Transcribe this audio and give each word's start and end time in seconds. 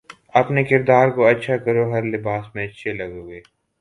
اپنے 0.33 0.63
کردار 0.63 1.07
کو 1.15 1.25
اچھا 1.25 1.57
کرو 1.65 1.83
ہر 1.93 2.03
لباس 2.13 2.45
میں 2.55 2.67
اچھے 2.67 2.93
لگو 2.93 3.27
گے 3.27 3.39